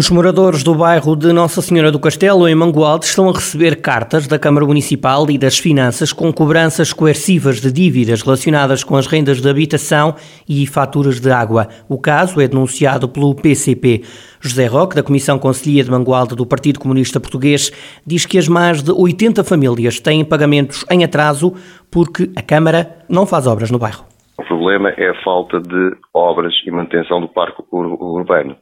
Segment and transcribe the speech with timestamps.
[0.00, 4.26] Os moradores do bairro de Nossa Senhora do Castelo, em Mangualde, estão a receber cartas
[4.26, 9.42] da Câmara Municipal e das Finanças com cobranças coercivas de dívidas relacionadas com as rendas
[9.42, 10.14] de habitação
[10.48, 11.68] e faturas de água.
[11.86, 14.00] O caso é denunciado pelo PCP.
[14.40, 17.70] José Roque, da Comissão Conselhia de Mangualde do Partido Comunista Português,
[18.06, 21.52] diz que as mais de 80 famílias têm pagamentos em atraso
[21.90, 24.06] porque a Câmara não faz obras no bairro.
[24.38, 28.56] O problema é a falta de obras e manutenção do parque urbano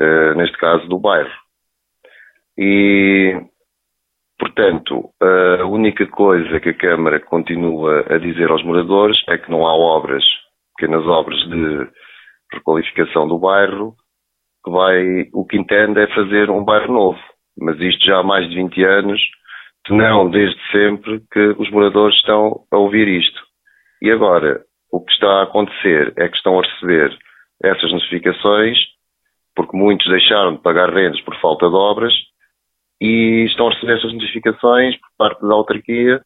[0.00, 1.30] uh, neste caso do bairro.
[2.58, 3.40] E,
[4.38, 5.10] portanto,
[5.60, 9.74] a única coisa que a Câmara continua a dizer aos moradores é que não há
[9.74, 10.24] obras,
[10.76, 11.88] pequenas obras de
[12.52, 13.94] requalificação do bairro,
[14.64, 17.20] que vai, o que entende é fazer um bairro novo.
[17.58, 19.20] Mas isto já há mais de 20 anos,
[19.88, 23.40] não desde sempre que os moradores estão a ouvir isto.
[24.02, 24.60] E agora,
[24.92, 27.16] o que está a acontecer é que estão a receber
[27.62, 28.78] essas notificações
[29.60, 32.14] porque muitos deixaram de pagar rendas por falta de obras
[32.98, 36.22] e estão a receber essas notificações por parte da autarquia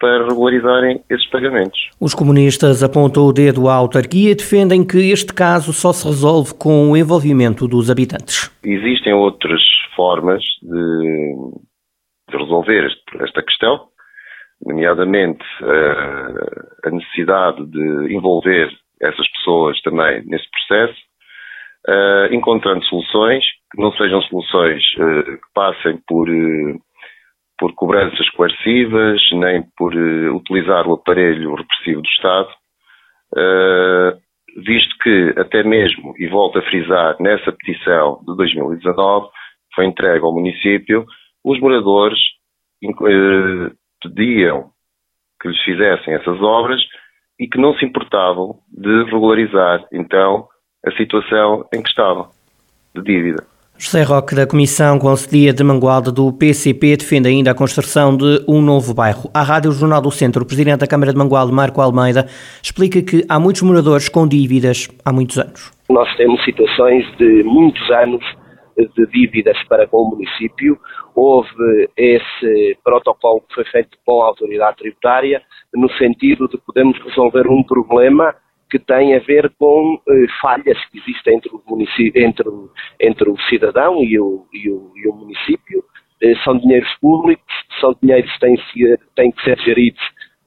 [0.00, 1.78] para regularizarem esses pagamentos.
[2.00, 6.54] Os comunistas apontam o dedo à autarquia e defendem que este caso só se resolve
[6.54, 8.50] com o envolvimento dos habitantes.
[8.64, 9.60] Existem outras
[9.94, 11.34] formas de,
[12.30, 12.88] de resolver
[13.20, 13.88] esta questão,
[14.64, 18.70] nomeadamente eh, a necessidade de envolver
[19.02, 21.07] essas pessoas também nesse processo,
[21.86, 26.80] uh, encontrando soluções que não sejam soluções uh, que passem por, uh,
[27.58, 32.48] por cobranças coercivas, nem por utilizar o aparelho repressivo do Estado,
[34.56, 39.28] visto que até mesmo, e volto a frisar, nessa petição de 2019,
[39.74, 41.04] foi entregue ao município,
[41.44, 42.18] os moradores
[44.00, 44.70] pediam
[45.40, 46.80] que lhes fizessem essas obras
[47.38, 49.84] e que não se importavam de regularizar.
[49.92, 50.47] Então
[50.86, 52.28] a situação em que estavam,
[52.94, 53.44] de dívida.
[53.80, 58.60] José Roque, da Comissão Conselhia de Mangualde do PCP, defende ainda a construção de um
[58.60, 59.30] novo bairro.
[59.32, 62.26] A Rádio Jornal do Centro, o Presidente da Câmara de Mangualde, Marco Almeida,
[62.60, 65.70] explica que há muitos moradores com dívidas há muitos anos.
[65.88, 68.20] Nós temos situações de muitos anos
[68.76, 70.76] de dívidas para com o município.
[71.14, 75.40] Houve esse protocolo que foi feito com a autoridade tributária
[75.72, 78.34] no sentido de podermos resolver um problema
[78.70, 81.62] que tem a ver com eh, falhas que existem entre o,
[82.14, 82.48] entre,
[83.00, 85.84] entre o cidadão e o, e o, e o município.
[86.22, 87.44] Eh, são dinheiros públicos,
[87.80, 88.56] são dinheiros que têm,
[89.16, 90.02] têm que ser geridos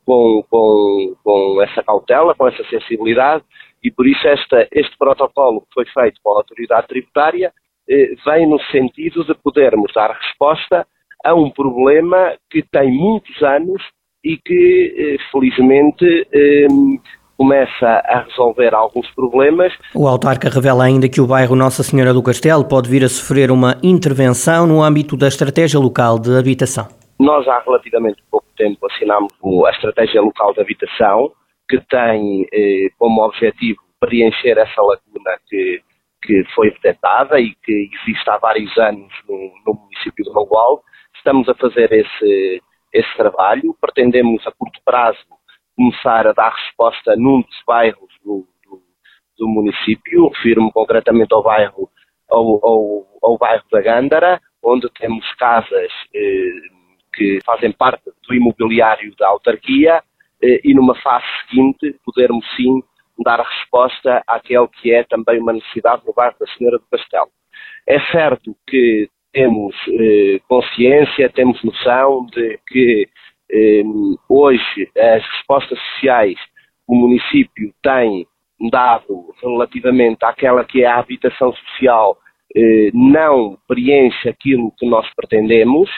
[0.05, 3.43] com, com, com essa cautela, com essa sensibilidade,
[3.83, 7.51] e por isso esta, este protocolo que foi feito com a autoridade tributária
[7.89, 10.85] eh, vem no sentido de podermos dar resposta
[11.23, 13.81] a um problema que tem muitos anos
[14.23, 16.67] e que, eh, felizmente, eh,
[17.41, 19.73] começa a resolver alguns problemas.
[19.95, 23.49] O autarca revela ainda que o bairro Nossa Senhora do Castelo pode vir a sofrer
[23.49, 26.87] uma intervenção no âmbito da estratégia local de habitação.
[27.19, 29.33] Nós há relativamente pouco tempo assinámos
[29.65, 31.31] a estratégia local de habitação,
[31.67, 35.81] que tem eh, como objetivo preencher essa lacuna que,
[36.21, 40.83] que foi detectada e que existe há vários anos no, no município de Mangual.
[41.15, 42.61] Estamos a fazer esse,
[42.93, 45.17] esse trabalho, pretendemos a curto prazo
[45.75, 48.81] começar a dar resposta num dos bairros do, do,
[49.37, 51.89] do município, refiro-me concretamente ao bairro,
[52.29, 56.51] ao, ao, ao, bairro da Gândara, onde temos casas eh,
[57.13, 60.03] que fazem parte do imobiliário da autarquia
[60.41, 62.81] eh, e numa fase seguinte podermos sim
[63.23, 67.29] dar resposta àquele que é também uma necessidade no bairro da Senhora do Castelo.
[67.87, 73.07] É certo que temos eh, consciência, temos noção de que
[74.29, 78.25] hoje, as respostas sociais que o município tem
[78.69, 82.17] dado relativamente àquela que é a habitação social
[82.55, 85.89] eh, não preenche aquilo que nós pretendemos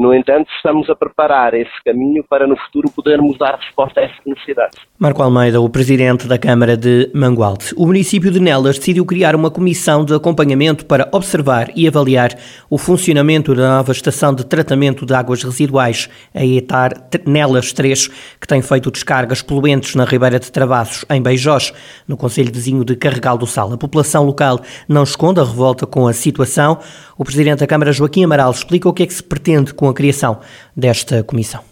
[0.00, 4.20] no entanto, estamos a preparar esse caminho para no futuro podermos dar resposta a essas
[4.26, 4.78] necessidades.
[4.98, 7.72] Marco Almeida, o presidente da Câmara de Mangualde.
[7.76, 12.30] O município de Nelas decidiu criar uma comissão de acompanhamento para observar e avaliar
[12.68, 16.92] o funcionamento da nova estação de tratamento de águas residuais, a ETAR
[17.24, 18.08] Nelas 3,
[18.40, 21.72] que tem feito descargas poluentes na Ribeira de Travassos, em Beijós,
[22.06, 23.72] no Conselho Vizinho de Carregal do Sal.
[23.72, 26.78] A população local não esconde a revolta com a situação.
[27.18, 29.94] O presidente da Câmara, Joaquim Amaral, explica o que é que se pretende com a
[29.94, 30.38] criação
[30.76, 31.62] desta comissão.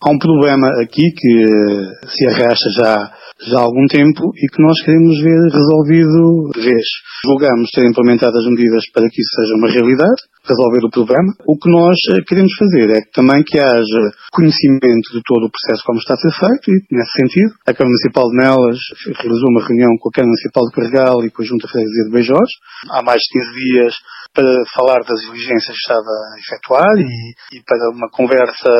[0.00, 3.10] Há um problema aqui que eh, se arrasta já,
[3.48, 6.86] já há algum tempo e que nós queremos ver resolvido de vez.
[7.26, 10.20] Julgamos ter implementadas medidas para que isso seja uma realidade.
[10.44, 11.32] resolver o problema.
[11.48, 15.82] O que nós eh, queremos fazer é também que haja conhecimento de todo o processo
[15.86, 18.78] como está a ser feito e, nesse sentido, a Câmara Municipal de Nelas
[19.18, 22.12] realizou uma reunião com a Câmara Municipal de Carregal e com a Junta Freguesia de
[22.12, 22.50] Beijós
[22.92, 23.94] há mais de 15 dias
[24.34, 28.70] para falar das diligências que estava a efetuar e, e para uma conversa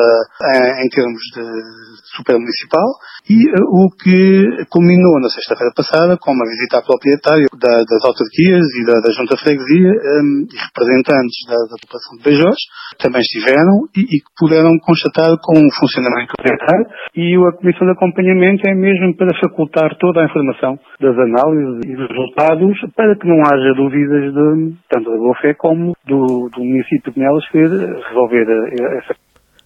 [0.53, 1.45] em, em termos de
[2.15, 2.85] supermunicipal
[3.29, 8.03] e uh, o que culminou na sexta-feira passada com uma visita à proprietária da, das
[8.03, 12.59] autarquias e da, da Junta Freguesia um, e representantes da, da, população de Beijós
[12.99, 16.85] também estiveram e, e puderam constatar com o funcionamento proprietário
[17.15, 21.95] e a Comissão de Acompanhamento é mesmo para facultar toda a informação das análises e
[21.95, 26.63] dos resultados para que não haja dúvidas de, tanto da boa fé como do, do
[26.63, 29.13] município de Nelas resolver eh, essa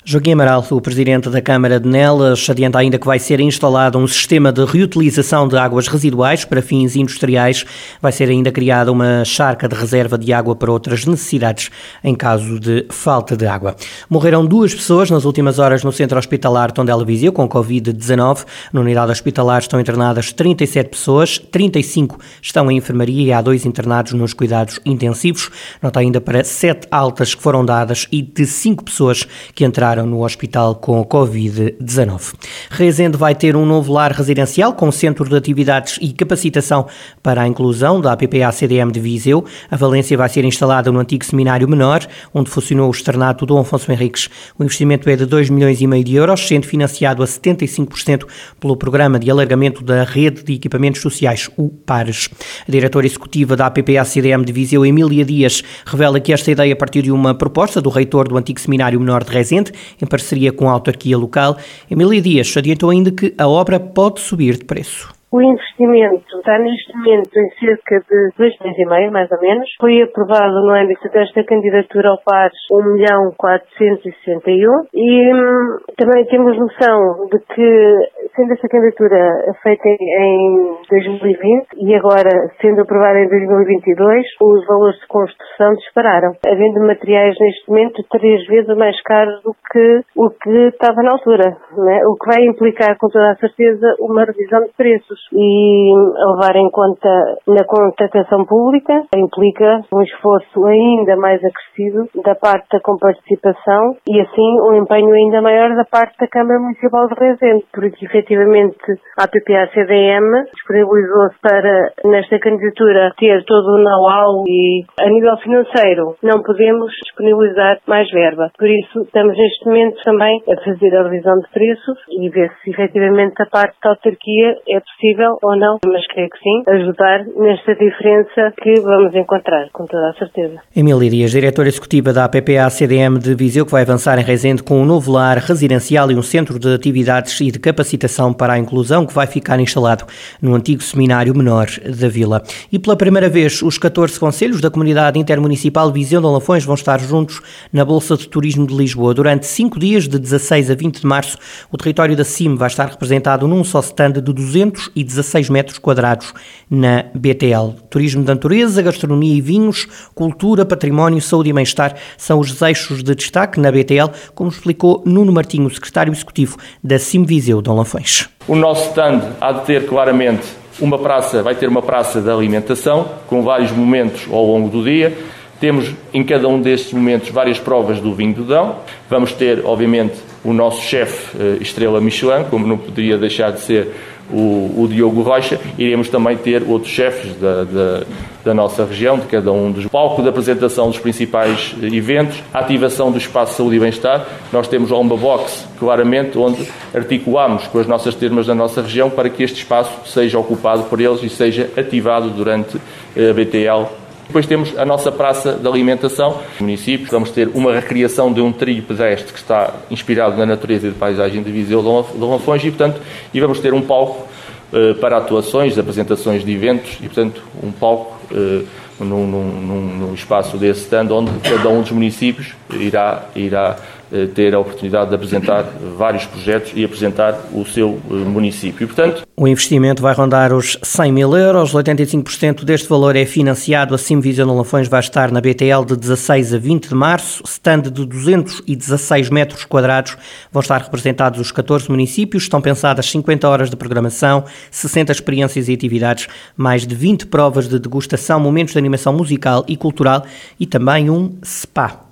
[0.05, 4.07] Joaquim Amaral, o presidente da Câmara de Nelas, adianta ainda que vai ser instalado um
[4.07, 7.65] sistema de reutilização de águas residuais para fins industriais.
[8.01, 11.69] Vai ser ainda criada uma charca de reserva de água para outras necessidades
[12.01, 13.75] em caso de falta de água.
[14.09, 18.45] Morreram duas pessoas nas últimas horas no centro hospitalar Tondela Viseu com Covid-19.
[18.71, 24.13] Na unidade hospitalar estão internadas 37 pessoas, 35 estão em enfermaria e há dois internados
[24.13, 25.51] nos cuidados intensivos.
[25.83, 30.23] Nota ainda para sete altas que foram dadas e de cinco pessoas que entraram no
[30.23, 32.33] hospital com Covid-19.
[32.69, 36.85] Rezende vai ter um novo lar residencial com centro de atividades e capacitação
[37.23, 39.43] para a inclusão da APPA-CDM de Viseu.
[39.69, 43.91] A Valência vai ser instalada no antigo seminário menor, onde funcionou o externato Dom Afonso
[43.91, 44.29] Henriques.
[44.57, 48.25] O investimento é de 2 milhões e meio de euros, sendo financiado a 75%
[48.59, 52.29] pelo Programa de Alargamento da Rede de Equipamentos Sociais, o PARES.
[52.67, 57.11] A diretora executiva da APPA-CDM de Viseu, Emília Dias, revela que esta ideia partiu de
[57.11, 59.71] uma proposta do reitor do antigo seminário menor de Rezende
[60.01, 61.57] em parceria com a autarquia local.
[61.89, 65.18] Emília Dias adiantou ainda que a obra pode subir de preço.
[65.31, 69.69] O investimento está neste momento em cerca de 2 milhões e meio, mais ou menos.
[69.79, 76.57] Foi aprovado no âmbito desta candidatura ao PARES 1 milhão 461 e hum, também temos
[76.57, 84.25] noção de que, sendo esta candidatura feita em 2020 e agora sendo aprovada em 2022,
[84.41, 90.01] os valores de construção dispararam, havendo materiais neste momento três vezes mais caros do que
[90.15, 92.01] o que estava na altura, né?
[92.07, 95.93] o que vai implicar com toda a certeza uma revisão de preços e
[96.33, 97.09] levar em conta
[97.47, 104.61] na contratação pública implica um esforço ainda mais acrescido da parte da comparticipação e assim
[104.61, 108.77] um empenho ainda maior da parte da Câmara Municipal de Rezende, porque efetivamente
[109.17, 116.41] a PPA-CDM disponibilizou-se para, nesta candidatura, ter todo o know-how e a nível financeiro não
[116.41, 118.51] podemos disponibilizar mais verba.
[118.57, 122.71] Por isso estamos neste momento também a fazer a revisão de preços e ver se
[122.71, 127.25] efetivamente a parte da autarquia é possível possível ou não, mas creio que sim, ajudar
[127.37, 130.59] nesta diferença que vamos encontrar, com toda a certeza.
[130.75, 134.85] Emília Dias, diretora executiva da APPA-CDM de Viseu, que vai avançar em Rezende com um
[134.85, 139.13] novo lar residencial e um centro de atividades e de capacitação para a inclusão que
[139.13, 140.05] vai ficar instalado
[140.41, 141.67] no antigo seminário menor
[141.99, 142.41] da vila.
[142.71, 146.99] E pela primeira vez, os 14 conselhos da comunidade intermunicipal Viseu de Lafões vão estar
[146.99, 147.41] juntos
[147.73, 149.13] na Bolsa de Turismo de Lisboa.
[149.13, 151.37] Durante cinco dias, de 16 a 20 de março,
[151.71, 155.77] o território da CIM vai estar representado num só stand de 200 e 16 metros
[155.77, 156.33] quadrados
[156.69, 157.73] na BTL.
[157.89, 163.15] Turismo de natureza, gastronomia e vinhos, cultura, património, saúde e bem-estar são os eixos de
[163.15, 168.29] destaque na BTL, como explicou Nuno Martinho, secretário executivo da Simviseu Dom Lafões.
[168.45, 170.45] O nosso stand há de ter claramente
[170.81, 175.17] uma praça, vai ter uma praça de alimentação, com vários momentos ao longo do dia.
[175.59, 178.77] Temos em cada um destes momentos várias provas do vinho do Dão.
[179.09, 183.93] Vamos ter, obviamente, o nosso chefe eh, Estrela Michelin, como não poderia deixar de ser
[184.31, 188.03] o, o Diogo Rocha, iremos também ter outros chefes da, da,
[188.45, 193.11] da, nossa região, de cada um dos palcos de apresentação dos principais eventos, a ativação
[193.11, 194.25] do espaço de saúde e bem-estar.
[194.51, 199.29] Nós temos uma box, claramente, onde articulamos com as nossas termas da nossa região para
[199.29, 204.77] que este espaço seja ocupado por eles e seja ativado durante a BTL depois temos
[204.77, 206.39] a nossa praça de alimentação.
[206.59, 210.91] Municípios, vamos ter uma recriação de um trilho pedestre que está inspirado na natureza e
[210.91, 213.01] de paisagem de Viseu de Lafões e, portanto,
[213.33, 214.27] e vamos ter um palco
[214.71, 218.67] uh, para atuações, apresentações de eventos e, portanto, um palco uh,
[219.03, 223.98] num, num, num, espaço desse stand onde cada um dos municípios irá, irá eh,
[224.33, 225.63] ter a oportunidade de apresentar
[225.97, 228.87] vários projetos e apresentar o seu eh, município.
[228.87, 233.97] Portanto, o investimento vai rondar os 100 mil euros, 85% deste valor é financiado, a
[233.97, 239.29] Simvisão Lafões vai estar na BTL de 16 a 20 de março, stand de 216
[239.29, 240.17] metros quadrados,
[240.51, 245.73] vão estar representados os 14 municípios, estão pensadas 50 horas de programação, 60 experiências e
[245.73, 250.25] atividades, mais de 20 provas de degustação, momentos de animação musical e cultural
[250.59, 252.09] e também um spa.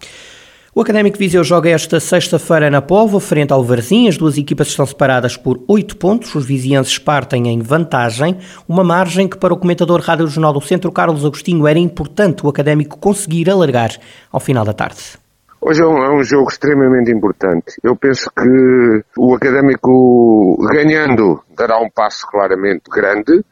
[0.77, 4.07] O Académico Viseu joga esta sexta-feira na Povo, frente ao Varzim.
[4.07, 6.35] As duas equipas estão separadas por oito pontos.
[6.35, 8.37] Os vizienses partem em vantagem,
[8.69, 12.49] uma margem que para o comentador Rádio Jornal do Centro, Carlos Agostinho, era importante o
[12.49, 13.89] Académico conseguir alargar
[14.31, 15.17] ao final da tarde.
[15.59, 17.73] Hoje é um, é um, jogo extremamente importante.
[17.81, 23.43] Eu penso que o Académico, ganhando, dará um passo claramente grande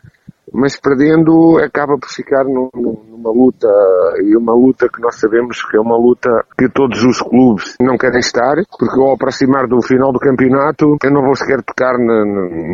[0.56, 3.68] mas perdendo acaba por ficar no, numa luta
[4.24, 7.98] e uma luta que nós sabemos que é uma luta que todos os clubes não
[7.98, 12.26] querem estar, porque ao aproximar do final do campeonato eu não vou sequer tocar na,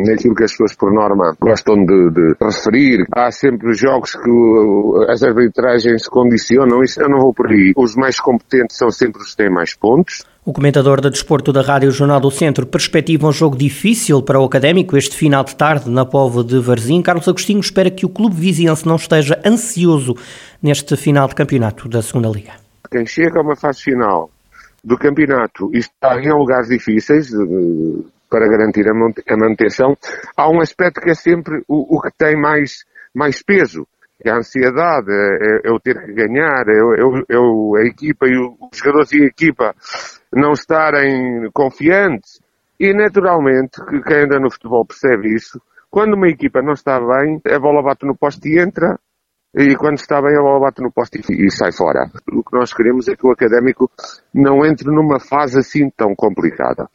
[0.06, 3.06] naquilo que as pessoas por norma gostam de, de referir.
[3.12, 7.72] Há sempre jogos que as arbitragens condicionam, isso eu não vou por aí.
[7.76, 10.24] Os mais competentes são sempre os que têm mais pontos.
[10.44, 14.44] O comentador de desporto da Rádio Jornal do Centro perspectiva um jogo difícil para o
[14.44, 17.00] Académico este final de tarde na Povo de Varzim.
[17.00, 20.16] Carlos Agostinho espera que o clube viziense não esteja ansioso
[20.60, 22.54] neste final de campeonato da Segunda Liga.
[22.90, 24.30] Quem chega a uma fase final
[24.82, 27.30] do campeonato e está em lugares difíceis
[28.28, 29.96] para garantir a manutenção,
[30.36, 32.84] há um aspecto que é sempre o, o que tem mais,
[33.14, 33.86] mais peso,
[34.30, 38.36] a ansiedade, é, é, é o ter que ganhar, é, é, é a equipa e
[38.36, 39.74] os jogadores e a equipa
[40.32, 42.40] não estarem confiantes.
[42.78, 45.60] E naturalmente, que quem anda no futebol percebe isso,
[45.90, 48.98] quando uma equipa não está bem, a bola bate no poste e entra,
[49.54, 52.10] e quando está bem a bola bate no poste e, sai fora.
[52.32, 53.90] O que nós queremos é que o académico
[54.32, 56.88] não entre numa fase assim tão complicada.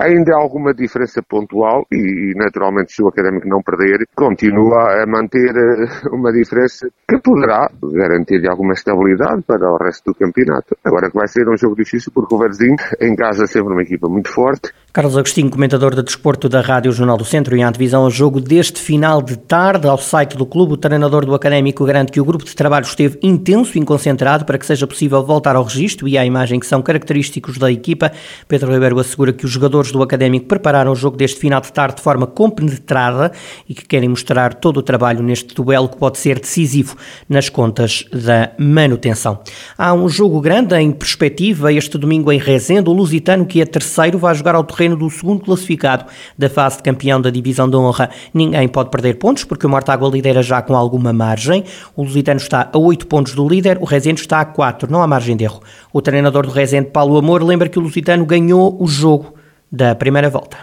[0.00, 5.50] Ainda há alguma diferença pontual e, naturalmente, se o Académico não perder, continua a manter
[5.50, 10.76] eh, uma diferença que poderá garantir alguma estabilidade para o resto do campeonato.
[10.84, 13.82] Agora que vai ser um jogo difícil porque o Verzinho, em casa, é sempre uma
[13.82, 14.70] equipa muito forte.
[14.92, 18.80] Carlos Agostinho, comentador de desporto da Rádio Jornal do Centro e antevisão ao jogo deste
[18.80, 22.44] final de tarde ao site do clube, o treinador do Académico garante que o grupo
[22.44, 26.24] de trabalho esteve intenso e concentrado para que seja possível voltar ao registro e à
[26.24, 28.12] imagem que são característicos da equipa.
[28.46, 31.72] Pedro Ribeiro assegura que os jogadores jogadores do Académico prepararam o jogo deste final de
[31.72, 33.32] tarde de forma compenetrada
[33.68, 36.96] e que querem mostrar todo o trabalho neste duelo que pode ser decisivo
[37.28, 39.40] nas contas da manutenção.
[39.76, 42.88] Há um jogo grande em perspectiva este domingo em Rezende.
[42.88, 46.04] O Lusitano, que é terceiro, vai jogar ao terreno do segundo classificado
[46.36, 48.10] da fase de campeão da Divisão de Honra.
[48.32, 51.64] Ninguém pode perder pontos porque o Mortágua lidera já com alguma margem.
[51.96, 55.06] O Lusitano está a 8 pontos do líder, o Rezende está a 4, não há
[55.06, 55.60] margem de erro.
[55.92, 59.37] O treinador do Rezende, Paulo Amor, lembra que o Lusitano ganhou o jogo
[59.70, 60.58] da primeira volta.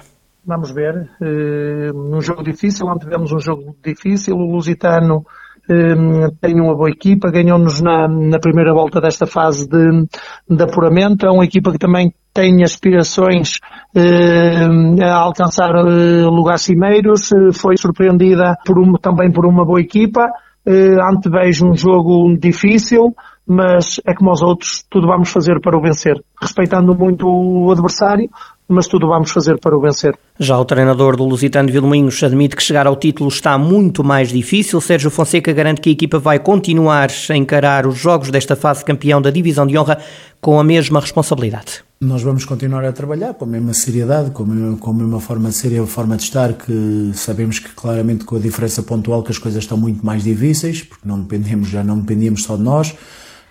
[0.45, 1.09] Vamos ver.
[1.19, 6.89] Uh, num jogo difícil, onde tivemos um jogo difícil, o Lusitano uh, tem uma boa
[6.89, 10.05] equipa, ganhou-nos na, na primeira volta desta fase de,
[10.47, 11.25] de apuramento.
[11.25, 13.59] É uma equipa que também tem aspirações
[13.95, 17.29] uh, a alcançar lugares cimeiros.
[17.53, 20.29] foi surpreendida por uma, também por uma boa equipa.
[20.67, 23.15] Uh, antevejo um jogo difícil,
[23.47, 26.15] mas é como aos outros, tudo vamos fazer para o vencer.
[26.41, 28.29] Respeitando muito o adversário,
[28.67, 30.17] mas tudo vamos fazer para o vencer.
[30.39, 34.81] Já o treinador do Lusitano Vilminhos admite que chegar ao título está muito mais difícil.
[34.81, 39.21] Sérgio Fonseca garante que a equipa vai continuar a encarar os jogos desta fase campeão
[39.21, 39.99] da Divisão de Honra
[40.41, 41.83] com a mesma responsabilidade.
[42.01, 45.19] Nós vamos continuar a trabalhar com a mesma seriedade, com a mesma, com a mesma
[45.19, 48.83] forma de ser e a forma de estar, que sabemos que claramente com a diferença
[48.83, 52.57] pontual que as coisas estão muito mais difíceis, porque não dependemos, já não dependíamos só
[52.57, 52.95] de nós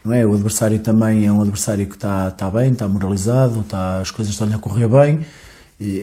[0.05, 0.27] não é?
[0.27, 4.35] O adversário também é um adversário que está, está bem, está moralizado, está, as coisas
[4.35, 5.21] estão a correr bem.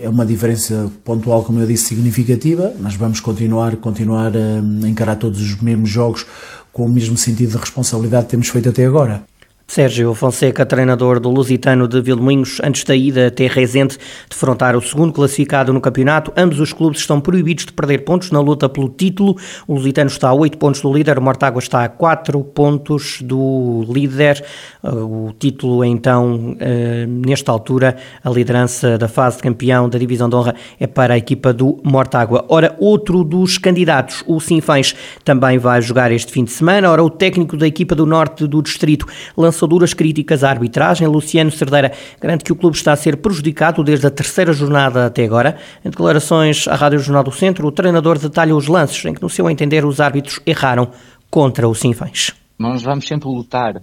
[0.01, 5.39] É uma diferença pontual, como eu disse, significativa, mas vamos continuar, continuar a encarar todos
[5.39, 6.25] os mesmos jogos
[6.74, 9.24] com o mesmo sentido de responsabilidade que temos feito até agora.
[9.72, 13.98] Sérgio Fonseca, treinador do Lusitano de Vilmoinhos, antes da ida até Rezende,
[14.30, 16.30] defrontar o segundo classificado no campeonato.
[16.36, 19.38] Ambos os clubes estão proibidos de perder pontos na luta pelo título.
[19.66, 23.86] O Lusitano está a 8 pontos do líder, o Mortágua está a 4 pontos do
[23.88, 24.44] líder.
[24.84, 30.36] O título, então, eh, nesta altura, a liderança da fase de campeão da Divisão de
[30.36, 32.44] Honra é para a equipa do Mortágua.
[32.50, 36.92] Ora, outro dos candidatos, o Sinfãs, também vai jogar este fim de semana.
[36.92, 39.06] Ora, o técnico da equipa do Norte do Distrito
[39.38, 41.08] lançou lançou duras críticas à arbitragem.
[41.08, 45.24] Luciano Cerdeira garante que o clube está a ser prejudicado desde a terceira jornada até
[45.24, 45.58] agora.
[45.86, 49.30] Em declarações à Rádio Jornal do Centro, o treinador detalha os lances em que, no
[49.30, 50.89] seu entender, os árbitros erraram
[51.30, 52.34] contra o Sinfãs.
[52.58, 53.82] Nós vamos sempre lutar.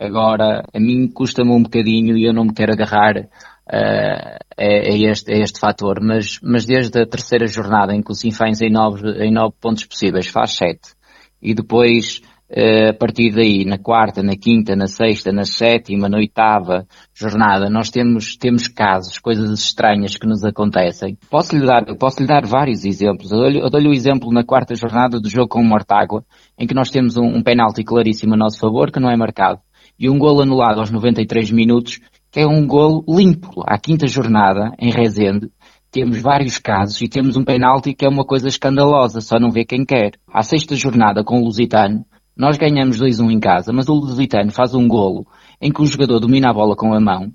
[0.00, 3.28] Agora, a mim custa-me um bocadinho e eu não me quero agarrar uh,
[3.66, 8.60] é, é, este, este fator, mas, mas desde a terceira jornada em que o Sinfãs
[8.60, 10.96] em nove, em nove pontos possíveis faz sete
[11.42, 16.86] e depois a partir daí na quarta, na quinta, na sexta, na sétima, na oitava
[17.14, 21.18] jornada nós temos, temos casos, coisas estranhas que nos acontecem.
[21.30, 23.30] Posso lhe dar, posso dar vários exemplos.
[23.30, 26.24] Eu dou-lhe, dou o exemplo na quarta jornada do jogo com o Mortágua,
[26.58, 29.60] em que nós temos um, um penalti claríssimo a nosso favor que não é marcado
[29.98, 32.00] e um golo anulado aos 93 minutos
[32.30, 33.62] que é um golo limpo.
[33.66, 35.50] À quinta jornada, em Rezende,
[35.90, 39.64] temos vários casos e temos um penalti que é uma coisa escandalosa, só não vê
[39.64, 40.12] quem quer.
[40.32, 42.04] À sexta jornada com o Lusitano,
[42.38, 45.26] nós ganhamos 2-1 em casa, mas o Lusitano faz um golo
[45.60, 47.32] em que o jogador domina a bola com a mão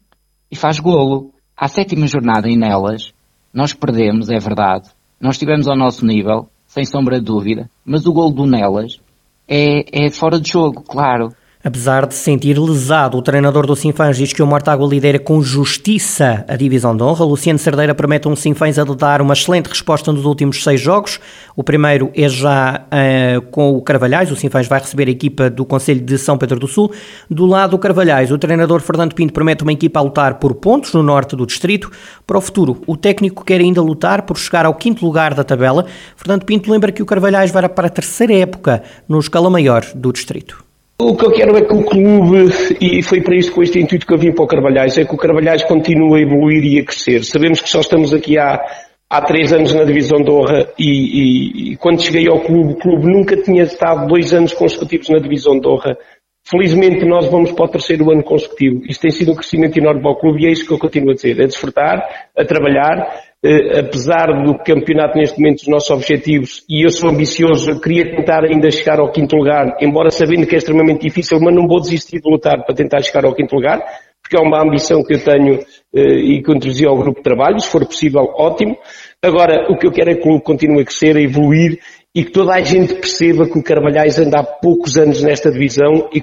[0.49, 1.33] e faz golo.
[1.57, 3.13] À sétima jornada em Nelas,
[3.53, 4.89] nós perdemos, é verdade.
[5.19, 8.99] Nós estivemos ao nosso nível, sem sombra de dúvida, mas o golo do Nelas
[9.47, 11.29] é, é fora de jogo, claro.
[11.65, 15.41] Apesar de se sentir lesado, o treinador do Sinfãs diz que o Mortágua lidera com
[15.41, 17.23] justiça a divisão de honra.
[17.23, 21.21] Luciano Cerdeira promete um Sinfãs a dar uma excelente resposta nos últimos seis jogos.
[21.55, 24.29] O primeiro é já uh, com o Carvalhais.
[24.29, 26.91] O Sinfãs vai receber a equipa do Conselho de São Pedro do Sul.
[27.29, 30.91] Do lado do Carvalhais, o treinador Fernando Pinto promete uma equipa a lutar por pontos
[30.93, 31.89] no norte do distrito.
[32.27, 35.85] Para o futuro, o técnico quer ainda lutar por chegar ao quinto lugar da tabela.
[36.17, 40.11] Fernando Pinto lembra que o Carvalhais vai para a terceira época no escala maior do
[40.11, 40.72] distrito.
[40.99, 44.05] O que eu quero é que o clube, e foi para isso com este intuito
[44.05, 46.85] que eu vim para o Carvalhais, é que o Carvalhais continue a evoluir e a
[46.85, 47.23] crescer.
[47.23, 48.61] Sabemos que só estamos aqui há,
[49.09, 52.77] há três anos na divisão de honra e, e, e, quando cheguei ao clube, o
[52.77, 55.97] clube nunca tinha estado dois anos consecutivos na divisão de honra.
[56.45, 58.81] Felizmente nós vamos para o terceiro ano consecutivo.
[58.87, 61.11] Isto tem sido um crescimento enorme para o clube e é isso que eu continuo
[61.11, 61.39] a dizer.
[61.39, 63.32] É desfrutar, a trabalhar,
[63.77, 68.71] apesar do campeonato neste momento os nossos objetivos, e eu sou ambicioso, queria tentar ainda
[68.71, 72.29] chegar ao quinto lugar, embora sabendo que é extremamente difícil, mas não vou desistir de
[72.29, 73.83] lutar para tentar chegar ao quinto lugar,
[74.21, 75.59] porque é uma ambição que eu tenho
[75.93, 78.77] eh, e que introduzi ao grupo de trabalho, se for possível, ótimo.
[79.21, 81.79] Agora, o que eu quero é que o clube continue a crescer, a evoluir
[82.15, 86.09] e que toda a gente perceba que o Carvalhais anda há poucos anos nesta divisão
[86.13, 86.21] e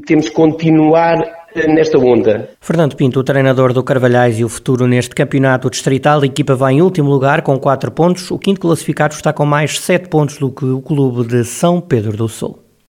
[0.00, 2.50] temos que continuar nesta onda.
[2.60, 6.74] Fernando Pinto, o treinador do Carvalhais e o futuro neste campeonato distrital, a equipa vai
[6.74, 8.30] em último lugar com 4 pontos.
[8.30, 12.16] O quinto classificado está com mais 7 pontos do que o clube de São Pedro
[12.16, 12.65] do Sul.